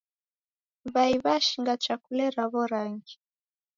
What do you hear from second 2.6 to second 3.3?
rangi.